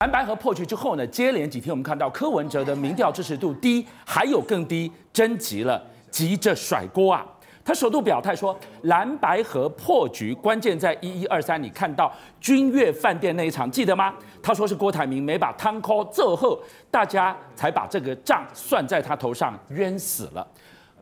[0.00, 7.26] 蓝白河破局之后呢，接连几天我们看到柯文哲的民调支持度低，还有更低，真急了，急着甩锅啊！
[7.64, 14.14] 他首度表态说，蓝白河破局关键在一一二三，你看到君悦饭店那一场，记得吗？
[14.40, 16.62] 他说是郭台铭没把汤扣奏后，
[16.92, 20.46] 大家才把这个账算在他头上，冤死了。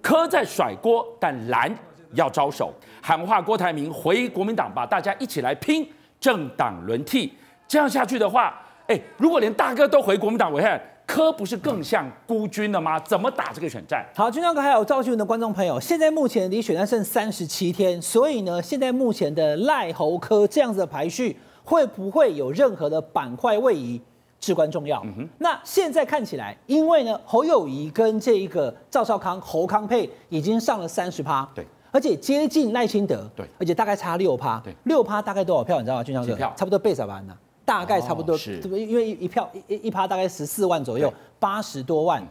[0.01, 1.71] 柯在甩锅，但蓝
[2.15, 2.73] 要招手，
[3.03, 5.87] 喊话郭台铭回国民党吧，大家一起来拼
[6.19, 7.35] 政党轮替。
[7.69, 12.99] 这样下去的话，哎，如果连大哥都回国民党，危害柯不是更像孤军了吗？
[13.01, 14.05] 怎么打这个选战？
[14.15, 24.01] 好，军长哥还有赵俊文的观众朋友，现在目前离选战剩三十七天，所以呢，现在目前的赖侯科这样子的排序，会不会有任何的板块位移，
[24.41, 25.01] 至关重要。
[25.05, 25.29] 嗯哼。
[25.39, 35.79] 那现在看起来，因为呢，侯友宜跟这一个赵少康、侯康配已经上了三十趴，对，而且接近赖清德，对，而且大概差六趴，对，六趴大概多少票？
[35.79, 36.05] 你知道吗？
[36.05, 37.21] 军长哥，差不多倍少吧？
[37.21, 37.37] 呢？
[37.67, 42.27] 大概差不多，是，因为一票一一趴大概十四万左右，八十多万。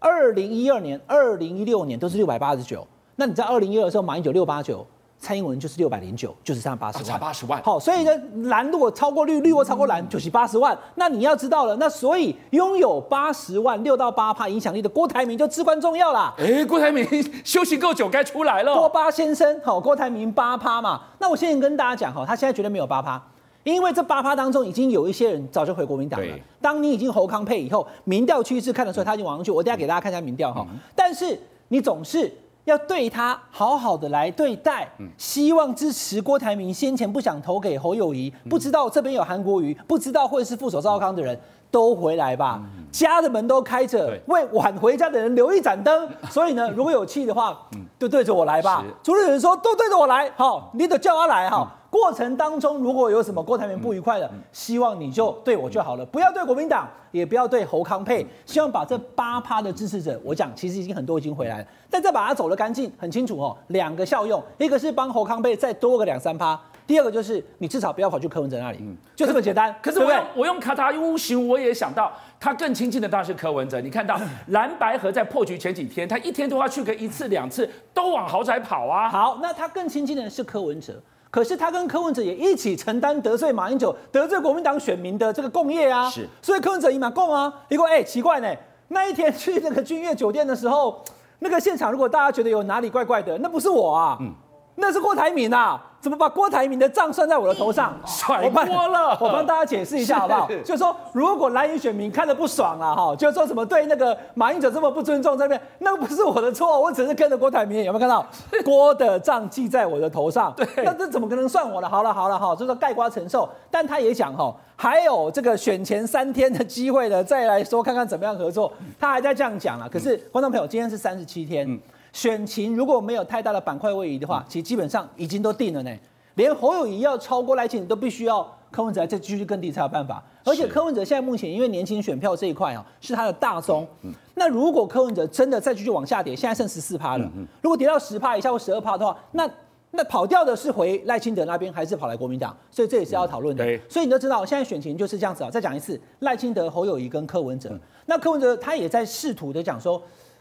[0.00, 4.84] 二零一二年、二零一六年都是六百八十九，那你在二零一二的时候，马英九六八九，
[5.18, 7.62] 蔡英文就是六百零九，就是差八十万，差八十万。
[7.62, 8.10] 好，所以呢，
[8.44, 10.76] 蓝如果超过绿，绿或超过蓝，就是八十万。
[10.94, 16.34] 那你要知道了，那所以拥有八十万六到八趴影响力的郭台铭就至关重要啦。
[16.38, 17.06] 哎，郭台铭
[17.44, 18.74] 休息够久，该出来了。
[18.74, 21.02] 郭八先生，好，郭台铭八趴嘛。
[21.18, 23.22] 那我现在跟大家讲哈，他现在绝对没有八趴。
[23.62, 26.34] 因为这八趴当中已经有一些人早就回国民党了。
[26.60, 29.50] 当你已经侯康配以后，民调趋势看得出来他已经往上去。
[29.50, 30.66] 我等下给大家看一下民调哈。
[30.94, 32.32] 但是你总是
[32.64, 36.72] 要对他好好的来对待，希望支持郭台铭。
[36.72, 41.38] 先前不想投给侯友宜，不知道这边有韩国瑜，不知道会是副手赵少康的人
[41.70, 42.62] 都回来吧。
[42.90, 46.08] 家的门都开着，为晚回家的人留一盏灯。
[46.30, 47.56] 所以呢，如果有气的话，
[47.98, 48.84] 就对着我来吧。
[49.02, 51.76] 主持人说都对着我来，好，你得叫他来哈。
[51.90, 58.24] 过程当中，如果有什么郭台铭不愉快的，希望你就对我就好了，不要对国民党，也不要对侯康配。
[58.46, 63.56] 希望把这八趴的支持者，我讲其实已经很多已经回来了，但再把它走得干净，很清楚哦。
[63.68, 66.56] 两个效用，一个是帮侯康配再多个两三趴，
[66.86, 69.74] 第二个就是你至少不要跑去柯文哲那里，嗯就这么简单。
[69.82, 73.80] 可是我用我用卡塔乌行，我也想到他更亲近的当然是柯文哲。
[73.80, 74.16] 你看到
[74.48, 79.08] 蓝白河在破局前几天，他一天都要去个一次两次，都往豪宅跑啊。
[79.08, 80.94] 好，那他更亲近的是柯文哲。
[81.30, 87.52] 可是他跟柯文哲也一起承担得罪马英九、得罪国民党选民的这个共业啊，是，所以柯文哲也马共啊。
[87.68, 88.52] 一个哎，奇怪呢，
[88.88, 91.02] 那一天去那个君悦酒店的时候，
[91.38, 94.34] 那个现场如果大家觉得有哪里怪怪的，那不是我啊，嗯，
[94.80, 95.80] 那是郭台铭啊。
[96.00, 97.94] 怎么把郭台铭的账算在我的头上？
[98.06, 99.10] 甩锅了！
[99.20, 100.48] 我帮大家解释一下好不好？
[100.64, 108.24] 就是说，如果蓝营选民看得不爽了哈，就是说什么对那个马英九这么不尊重这边，那不是我的错，我只是跟着郭台铭，有没有看到？
[108.64, 111.86] 郭的账记在我的头上，对，那这怎么可能算我的？
[111.86, 113.46] 好了好了哈，就是说盖瓜承受。
[113.70, 118.72] 但他也讲哈，还有这个选前三天的机会呢，再来说看看怎么样合作。
[118.98, 119.86] 他还在这样讲了。
[119.86, 121.78] 可是观众朋友，今天是三十七天。
[122.12, 125.90] 选情如果没有太大的板块位移的话，其实基本上已经都定了呢。
[126.34, 130.22] 连侯友谊要超过赖清德都必须要柯文哲再继续更低才有办法。
[130.44, 133.86] 而且柯文哲现在目前因为年轻选票这一块啊是他的大宗。
[134.34, 137.30] 那如果柯文哲真的再继续往下跌，现在剩十四趴了。
[137.60, 139.48] 如果跌到十趴以下或十二趴的话，那
[139.90, 142.56] 那跑掉的是回赖清德那边，还是跑来国民党？
[142.70, 143.64] 所以这也是要讨论的。
[143.88, 145.50] 所以你都知道，现在选情就是这样子啊。
[145.50, 147.78] 再讲一次，赖清德、侯友谊跟柯文哲。
[148.06, 150.00] 那柯文哲他也在试图的讲说。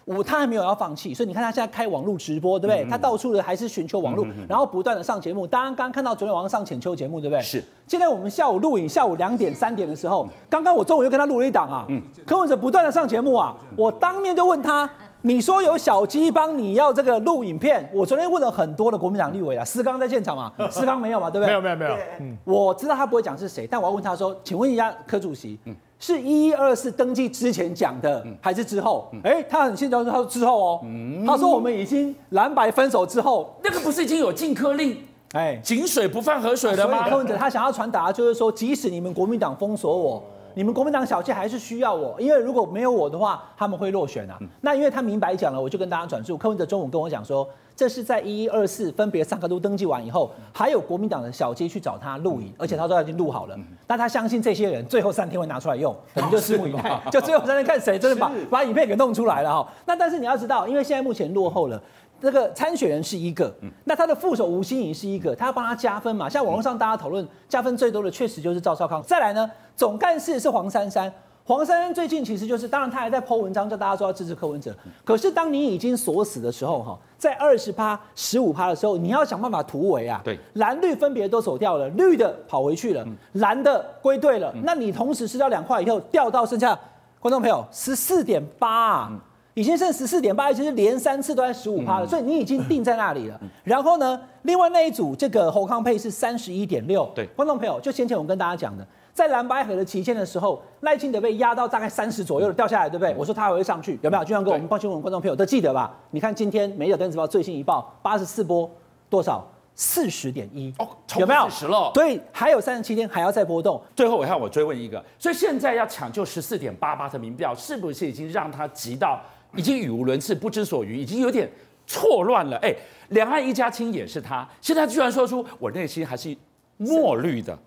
[0.10, 2.84] 我他还没有要放弃，所以你看他现在开网络直播，对不对？
[2.90, 5.46] 他到处的还是寻求网络，然后不断的上节目。
[5.46, 7.42] 当然，刚刚看到昨天晚上上浅秋节目，对不对？
[7.44, 7.64] 是。
[7.86, 11.86] 现在我们下午录影，下午两点、三点的时候，刚刚我中午又跟他录了一档啊。
[11.90, 12.02] 嗯。
[12.26, 14.90] 柯文哲不断的上节目啊，我当面就问他，
[15.22, 21.50] 你说有小鸡帮你要这个录影片，我昨天问了很多的国民党立委啊，思刚在现场嘛，思刚没有嘛，对不对？
[21.50, 21.98] 没有没有没有。
[22.20, 22.36] 嗯。
[22.46, 25.60] 我知道他不会讲是谁，但我要问他说，请问一下柯主席。
[25.66, 25.76] 嗯。
[26.00, 29.12] 是一一二四登记之前讲的，还是之后？
[29.24, 30.86] 哎、欸，他很现在，他说之后哦。
[31.28, 34.98] 他说我们已经蓝白分手之后，那个不是已经有禁科令？
[35.34, 37.10] 哎，井水不犯河水了吗？
[37.10, 40.24] 柯文哲他想要传达就是说，即使你们国民党封锁我，
[40.60, 44.38] 你们国民党小气还是需要我，因为如果没有我的话，他们会落选啊。
[44.60, 46.38] 那因为他明白讲了，我就跟大家转述。
[46.38, 47.48] 柯文哲中午跟我讲说。
[47.78, 53.58] 这是在一一二四分别三个都登记完以后，还有国民党的小鸡去找他录影，而且他说他已经录好了。
[53.88, 59.72] 但他相信这些人最后三天会拿出来用，我们就拭目以待，就最后三天看谁真的把把影片给弄出来了哈。
[59.86, 61.82] 那但是你要知道，因为现在目前落后了，
[62.22, 63.54] 这个参选人是一个，
[63.86, 66.28] 那他的副手吴欣颖是一个，他要帮他加分嘛。
[66.28, 69.02] 像网络上大家讨论加分最多的，确实就是赵少康。
[69.04, 71.12] 再来呢，总干事是黄珊珊。
[71.46, 74.72] 黄珊珊最近其实就是，当然他还在 po 文章，叫大家说要支持柯文哲。
[75.04, 80.22] 可是当你已经锁死的时候，哈，在二十趴、十五趴的时候，你要想办法突围啊。
[80.24, 84.54] 对，蓝绿分别都走掉了，绿的跑回去了，蓝的归队了。
[84.64, 86.78] 那你同时吃掉两块以后，掉到剩下
[87.20, 89.12] 观众朋友十四点八啊，
[89.54, 93.40] 已经剩十四点八，已经是连三次都在十五趴了，所以你已经定在那里了。
[93.64, 97.10] 然后呢，另外那一组这个侯康配是三十一点六。
[97.16, 98.86] 对，观众朋友，就先前我跟大家讲的。
[99.12, 103.14] 在蓝白河的期间的时候，赖清德被压到大概三十左右掉下来，对不对？
[103.18, 104.24] 我说他还会上去，有没有？
[104.24, 105.94] 就像跟我们报新闻观众朋友都记得吧？
[106.12, 108.70] 你看今天《每日电子报》最新一报，八十四波
[109.10, 109.46] 多少？
[109.76, 110.86] 四十点一哦，
[111.18, 111.50] 有没有？
[111.50, 113.82] 四十了，对，还有三十七天还要再波动。
[113.96, 119.22] 最后我看我追问一个，所以现在要抢救十四点八八的民调，是不是已经让他急到
[119.56, 121.50] 已经语无伦次、不知所云，已经有点
[121.88, 122.58] 错乱了？
[122.58, 122.76] 哎，
[123.10, 126.36] 两岸一家亲也是他，现在居然说出我内心还是
[126.78, 127.58] 墨绿的。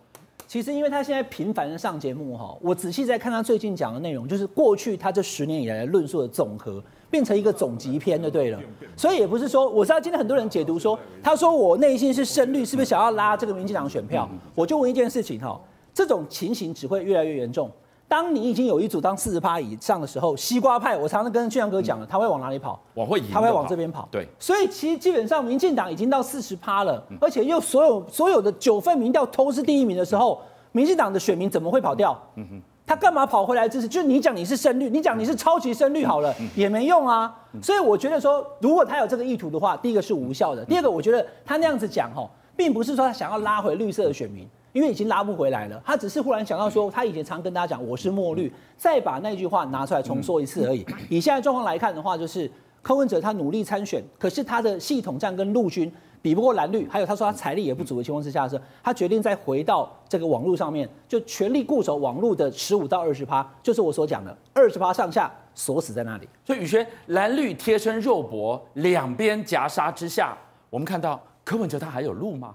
[0.46, 8.60] 其实，因为他现在频繁的上节目哈，我仔细在看他最近讲的内容，就是过去他这十年以来的论述的总和，变成一个总集篇就对了。
[8.94, 14.28] 所以也不是说，我知道今天很多人解读说，他说我内心是深绿，是不是想要拉这个民进党选票？
[14.54, 15.58] 我就问一件事情哈，
[15.94, 17.70] 这种情形只会越来越严重。
[18.12, 22.78] 当你已经有一组当四十趴以上的时候，西瓜派，我常常跟俊阳哥讲了，他会往哪里跑？
[22.92, 24.06] 往会赢，他会往这边跑。
[24.10, 30.38] 对，所以其实基本上民进党已经到四十趴了，而且又所有所有的九份民调都是第一名的时候。
[30.72, 32.14] 民进党的选民怎么会跑掉？
[32.36, 33.88] 嗯哼，他干嘛跑回来支持？
[33.88, 37.34] 就是你讲你是深绿，你讲你是超级深绿好了，也没用啊。
[37.62, 45.82] 所以我觉得说，如果他有这个意图的话，第一个是无效的，第二个我觉得他那样子讲吼，并不是说他想要拉回绿色的选民，因为已经拉不回来了。
[45.84, 50.84] 他只是忽然想到说，他以前常跟大家讲我是墨绿，再把那句话拿出来重说一次而已。
[51.08, 55.92] 以现在状况来看的话，就是柯文哲他努力参选，可是他的系统战跟陆军。
[56.22, 66.28] 比不过蓝绿，还有他说他财力也不足的情况之下，是，他决定再回到这个网络上面，就全力固守网络的十五到二十趴，就是我所讲的二十趴上下锁死在那里。
[66.44, 70.38] 所以宇轩蓝绿贴身肉搏，两边夹杀之下，
[70.70, 72.54] 我们看到柯文哲他还有路吗？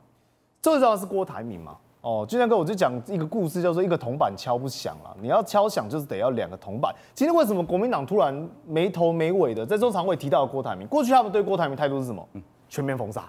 [0.62, 1.76] 最重要是郭台铭嘛。
[2.02, 6.94] 哦，俊相哥，我就讲一个故事，叫做一个铜板敲不响了，你要敲响就是得要两个铜板。
[7.14, 10.88] 今天为什么国民党突然没头没尾的在中常会提到郭台铭？
[10.88, 12.26] 过去他们对郭台铭态度是什么？
[12.34, 13.24] 嗯全面封杀，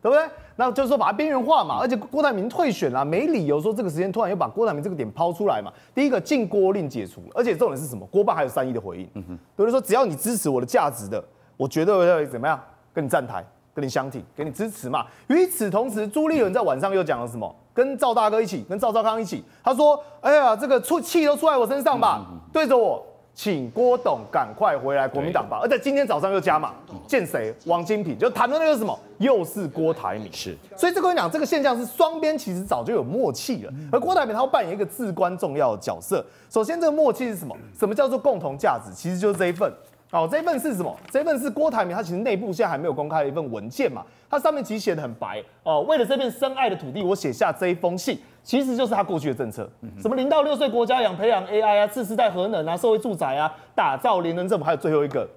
[0.00, 0.24] 对不对？
[0.54, 1.78] 那就是说把它边缘化嘛。
[1.80, 5.72] 而且郭台铭退选了，没理由说这个时间突然又把郭台铭这个点抛出来嘛。
[5.92, 8.06] 第一个禁郭令解除，而且重点是什么？
[8.12, 11.22] 郭办还有善意的回应，嗯哼，比如说只要你支持我的价值的，
[11.56, 12.60] 我绝对会怎么样
[12.94, 15.04] 跟你站台，跟你相挺，给你支持嘛。
[15.26, 17.52] 与此同时，朱立伦在晚上又讲了什么？
[17.76, 23.04] 跟赵大哥一起，跟赵少康一起，他说：“哎呀，这个出气都出在我身上吧，对着我。”
[23.36, 26.72] 请郭董赶快回来国民党吧，而且今天早上又加码，
[27.06, 27.54] 见谁？
[27.66, 30.32] 王金平就谈的那个什么，又是郭台铭。
[30.32, 36.24] 是，所以这个跟你讲，这个现象是双边其实早就有默契了，而郭台铭他会扮演一个至关重要的角色。
[36.48, 37.54] 首先，这个默契是什么？
[37.78, 38.90] 什么叫做共同价值？
[38.94, 39.70] 其实就是这一份。
[40.16, 40.96] 哦，这份是什么？
[41.10, 48.18] 这份是郭台铭他其实内部现在还没有公开的一份文件嘛，它上面其实写的很白哦，为了这片深爱的土地，我写下这一封信。
[48.42, 49.68] 其实就是他过去的政策，
[50.00, 55.28] 什么零到六岁国家养培养 AI 啊，次世代核能啊，社会住宅啊，打造联能政府，还有最后一个，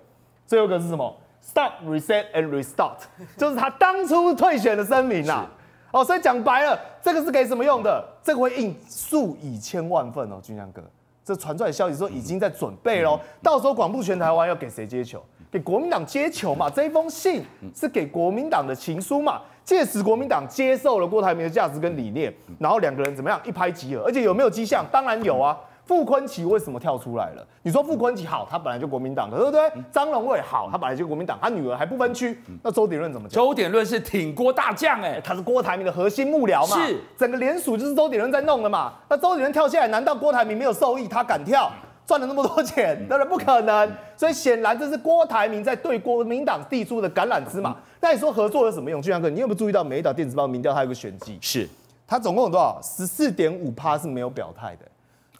[0.46, 2.98] 最后一个是什么？Stop, reset and restart，
[3.36, 5.50] 就是他当初退选的声明啦。
[5.92, 8.08] 哦，所以讲白了，这个是给什么用的？
[8.22, 10.84] 这个会印数以千万份哦，军将哥，
[11.30, 15.24] 这传出来的消息说已经在准备喽，到时候广布全台湾要给谁接球？
[15.52, 17.44] 给国民党接球嘛，这一封信
[17.76, 19.40] 是给国民党的情书嘛。
[19.64, 24.02] 届时国民党接受了郭台铭的价值跟理念，然后两个人怎么样一拍即合？
[24.04, 24.84] 而且有没有迹象？
[24.92, 25.56] 当然有啊。
[25.90, 27.44] 傅坤奇为什么跳出来了？
[27.64, 29.60] 你说傅坤奇好，他本来就国民党的，对不对？
[29.92, 32.40] 张荣味好，他本来就国民党，他女儿还不分区。
[32.62, 33.44] 那周鼎润怎么讲？
[33.44, 36.78] 周鼎润是挺郭大将哎，他是郭台铭的核心幕僚嘛。
[36.78, 38.94] 是，整个联署就是周鼎润在弄的嘛。
[39.10, 41.08] 那周鼎润跳下来，难道郭台铭没有受益？
[41.08, 41.72] 他敢跳？
[42.06, 43.92] 赚了那么多钱，当然不可能。
[44.16, 47.76] 所以显然这是郭台铭在对国民党递出的橄榄枝嘛。
[48.00, 49.02] 那你说合作有什么用？
[49.02, 51.40] 俊阳哥，你有没有注意到每一档电子报民调它有个选机？
[51.42, 51.68] 是，
[52.06, 52.80] 它总共有多少？
[52.84, 54.86] 十四点五趴是没有表态的。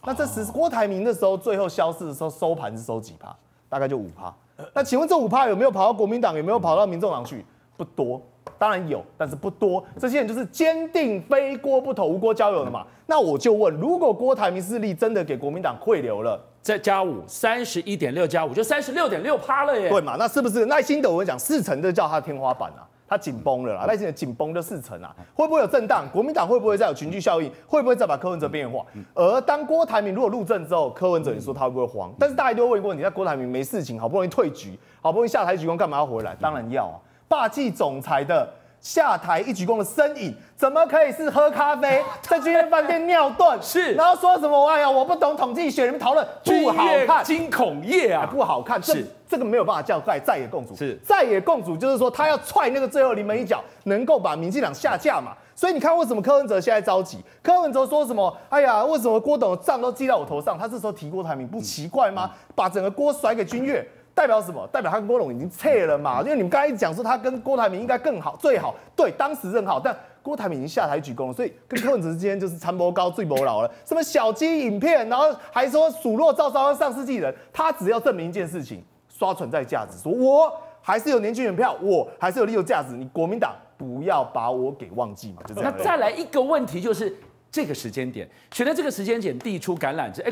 [0.04, 3.34] 那这十郭台铭的时候最后消失的时候收盘是收几趴？
[3.68, 4.34] 大概就五趴。
[4.74, 6.36] 那请问这五趴有没有跑到国民党？
[6.36, 7.44] 有没有跑到民众党去？
[7.76, 8.20] 不多。
[8.58, 9.82] 当然有，但是不多。
[9.98, 12.86] 这些人就是坚定非郭不投、无郭交友的嘛。
[13.06, 19.88] 那我就问，如果郭台铭势力真的给国民党汇流了，再加五，三十一点六加五，就三十六点六趴了耶。
[19.88, 20.16] 对嘛？
[20.18, 21.10] 那是不是耐心的？
[21.10, 23.84] 我讲，四成就叫他天花板啊，他紧绷了啦。
[23.86, 26.08] 赖清德紧绷就四成啊，会不会有震荡？
[26.12, 27.50] 国民党会不会再有群聚效应？
[27.66, 28.86] 会不会再把柯文哲边缘化？
[29.14, 32.14] 而当郭台铭如果入政之后，柯文哲你说他会不会慌？
[32.20, 36.36] 但是大家都会问过你，那郭台铭没事情，好不容易退局，好不容易下台鞠躬，干嘛要回来？
[36.40, 37.00] 当然要啊。
[37.26, 38.48] 霸气总裁的
[38.80, 43.60] 下台一鞠躬的身影，怎么可以是喝咖啡， 在君悦饭店尿遁？
[43.60, 44.68] 是，然后说什么？
[44.70, 48.82] 哎呀，我不懂统计学，你们讨论不好看，惊恐夜啊，不好看。
[48.82, 50.74] 是，这个没有办法叫在在野共主。
[50.74, 55.32] 是，在野共主就是说他要踹那个最后临门一脚，能够把民进党下架嘛。
[55.54, 57.18] 所以你看，为什么柯文哲现在着急？
[57.42, 58.34] 柯文哲说什么？
[58.48, 60.56] 哎呀，为什么郭董的账都记在我头上？
[60.58, 62.30] 他这时候提郭台铭，不奇怪吗？
[62.54, 63.86] 把整个锅甩给君悦。
[64.20, 64.68] 代表什么？
[64.70, 66.20] 代表他跟郭董已经撤了嘛？
[66.20, 73.74] 因为你们刚才讲说他跟郭台铭应该更好、最好，对，当时正好，但郭台铭已经下台鞠躬了，所以跟柯文哲之间就是参谋高、最谋老了。
[73.86, 85.74] 什么小鸡影片，然后还说数落赵少康上世纪人，他只要证明一件事情，刷存在价值，说我还是有年轻人票，我还是有利用价值，你国民党不要把我给忘记嘛，就这样。
[85.74, 87.16] 那再来一个问题，就是
[87.50, 90.30] 这个时间点，选在这个时间点递出橄榄枝，哎。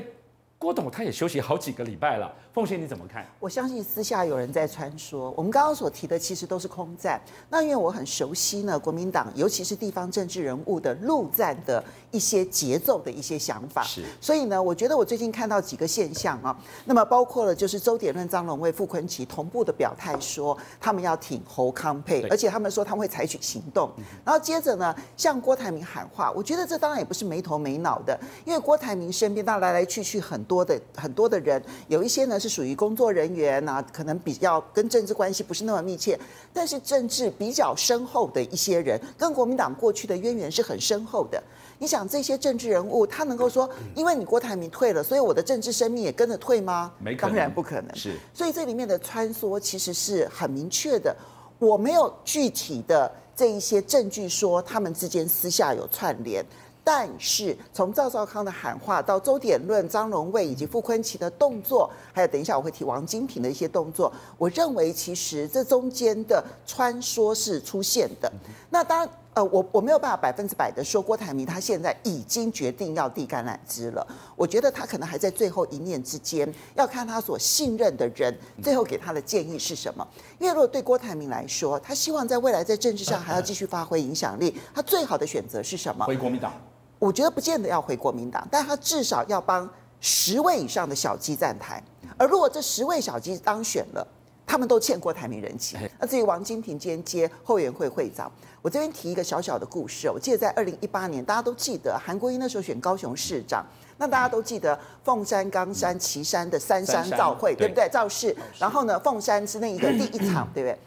[0.58, 3.24] 郭董他也休息好几个礼拜了，凤仙你怎么看？
[3.38, 7.20] 我相信私下有人在穿说，我们刚刚所提的其实都是空战。
[7.48, 14.02] 那因为我很熟悉呢，国民党尤其是地方政治人物的陆战的一些节奏的一些想法，是。
[14.20, 23.88] 所以呢，我觉得我最近看到几个现象啊，那么包括了就是周点论、张荣卫、傅坤奇同步的表态说他们要挺侯康佩，而且他们说他们会采取行动。
[24.24, 30.48] 然后接着呢，向郭台铭喊话，我觉得这当然也不是没头没脑的，因为郭台铭身边他来来去去很。
[30.48, 36.18] 多的很多的人，有一些呢是属于工作人员啊，可能比较跟政治关系不是那么密切，
[36.54, 41.42] 但是政治比较深厚的一些人，跟国民党过去的渊源是很深厚的。
[41.78, 46.92] 你想这些政治人物，他能够说，因为你郭台铭退了，所以我的政治生命也跟着退吗？
[46.98, 47.94] 没，当然不可能。
[47.94, 51.14] 是，所以这里面的穿梭其实是很明确的。
[51.58, 56.44] 我没有具体的这一些证据说他们之间私下有串联。
[56.84, 68.32] 但是从赵少康的喊话到周点论、张荣卫以及傅坤奇的动作，还有等一下我会提王金平的一些动作，我认为其实这中间的穿梭是出现的。
[68.70, 74.04] 那当然，呃，我我没有办法百分之百的说郭台铭他现在已经决定要递橄榄枝了。
[74.34, 80.04] 我觉得他可能还在最后一念之间，要看他所信任的人最后给他的建议是什么。
[80.40, 86.04] 因为如果对郭台铭来说，他希望在未来在政治上还要继续发挥影响力，他最好的选择是什么？
[86.04, 86.52] 回国民党。
[86.98, 91.80] 我觉得不见得要回国民党，但他至少要帮十位以上的小鸡站台。
[92.16, 94.04] 而如果这十位小鸡当选了，
[94.48, 95.78] 他们都欠过台铭人情。
[96.00, 100.08] 那至于王金平今天接后援会会长，我这边提一个小小的故事。
[100.08, 103.62] 我记得在二零一八年，大家都记得韩国瑜那时候选高雄市长，
[103.98, 107.86] 那大家都记得凤山、冈山、旗山的三山造会，对不对？
[107.90, 108.34] 造势。
[108.58, 110.78] 然后呢，凤山是那一个第一场，对不对？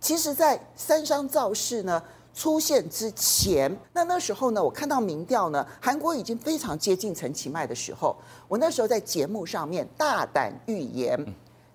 [0.00, 2.02] 其实，在三商造势呢。
[2.34, 8.14] 出现之前，那那时候呢，我看到民调呢，韩国已经非常接近陈其迈的时候，
[8.46, 11.18] 我那时候在节目上面大胆预言，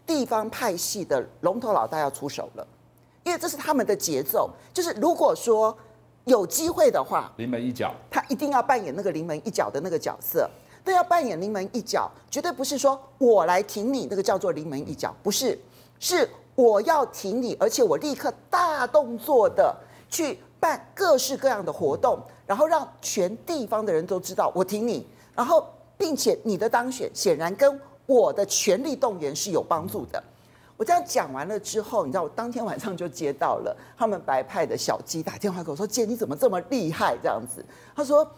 [0.05, 2.67] 地方派系的龙头老大要出手了，
[3.23, 5.77] 因为这是他们的节奏，就是如果说
[6.25, 10.49] 有机会的话，临门一脚，他一定要扮演那个临门一脚的那个角色，
[10.83, 15.59] 但要扮演临门一脚，绝对不是说我来挺你，那个叫做临门一脚，不是，
[15.99, 19.75] 是我要挺你，而且我立刻大动作的
[20.09, 20.39] 去。
[20.61, 25.67] 办各式各样的活动，然后让全地方的人都知道我挺你，然后
[25.97, 30.23] 并且你的当选显然跟我的全力动员是有帮助的。
[30.77, 37.65] 我这样讲完了之后，你知道我当天晚上就接到了他们白派的小鸡打电话给我说：“姐，你怎么这么厉害？”这样子，
[37.95, 38.29] 他说。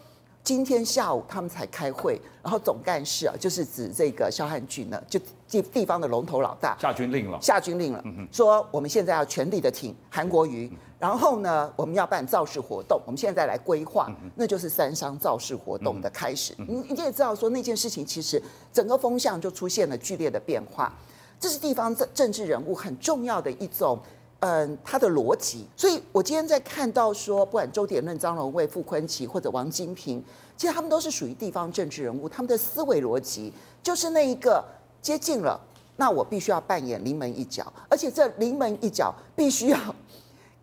[0.43, 6.77] 今天下午他们才开会，然后总干事啊，就是指这个肖汉俊呢，就地地方的龙头老大。
[6.77, 10.69] 下军令了，下军令了，说我们现在要全力的挺韩国瑜，
[11.00, 16.53] 然后呢，我们要办造势活动，我们现在来规划，那就是三商造势活动的开始。
[16.57, 18.41] 你你也知道说那件事情其实
[18.73, 20.93] 整个风向就出现了剧烈的变化，
[21.39, 23.97] 这是地方政政治人物很重要的一种。
[24.45, 30.21] 嗯，他的逻辑，所以我今天在看到说，不管周典论、张荣味、傅昆萁或者王金平，
[30.57, 34.62] 其实他们都是属于地方政治人物，他们的思维逻辑就是那一个
[35.01, 35.57] 接近了，
[35.95, 39.79] 那我必须要扮演临门一脚， 而且这临门一脚必须要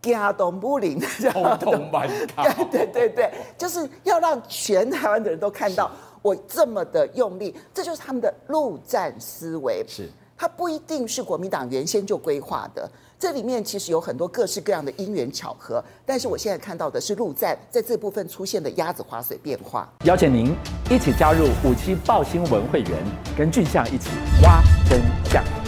[0.02, 1.00] 惊动武林，
[1.32, 2.06] 轰动万
[2.36, 10.06] 考，对 对对对，就是要让全台湾的人都看到我这么的用力，这就是他们的陆战思维，是，
[10.36, 12.86] 他不一定是国民党原先就规划的。
[13.20, 19.86] 这里面其实有很多各式各样的因缘巧合，但是我现在看到的是陆战在这部分出现的鸭子划水变化。
[20.04, 20.56] 邀请您
[20.90, 22.90] 一起加入五七报新闻会员，
[23.36, 24.08] 跟俊相一起
[24.42, 25.59] 挖真相。